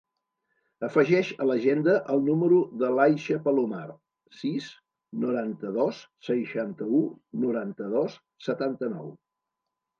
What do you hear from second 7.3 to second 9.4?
noranta-dos, setanta-nou.